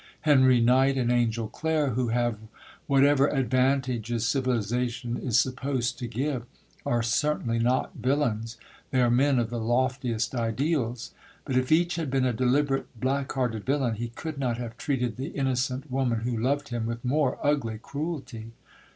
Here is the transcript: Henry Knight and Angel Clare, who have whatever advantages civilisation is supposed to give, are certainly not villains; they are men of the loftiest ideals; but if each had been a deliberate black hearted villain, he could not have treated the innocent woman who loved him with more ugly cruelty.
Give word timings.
Henry 0.21 0.59
Knight 0.59 0.97
and 0.97 1.11
Angel 1.11 1.47
Clare, 1.47 1.91
who 1.91 2.07
have 2.07 2.39
whatever 2.87 3.27
advantages 3.27 4.25
civilisation 4.27 5.15
is 5.15 5.39
supposed 5.39 5.99
to 5.99 6.07
give, 6.07 6.41
are 6.87 7.03
certainly 7.03 7.59
not 7.59 7.91
villains; 7.93 8.57
they 8.89 8.99
are 8.99 9.11
men 9.11 9.37
of 9.37 9.51
the 9.51 9.59
loftiest 9.59 10.33
ideals; 10.33 11.11
but 11.45 11.55
if 11.55 11.71
each 11.71 11.97
had 11.97 12.09
been 12.09 12.25
a 12.25 12.33
deliberate 12.33 12.87
black 12.99 13.31
hearted 13.33 13.63
villain, 13.63 13.93
he 13.93 14.07
could 14.07 14.39
not 14.39 14.57
have 14.57 14.75
treated 14.75 15.17
the 15.17 15.27
innocent 15.37 15.91
woman 15.91 16.21
who 16.21 16.35
loved 16.35 16.69
him 16.69 16.87
with 16.87 17.05
more 17.05 17.37
ugly 17.43 17.77
cruelty. 17.77 18.53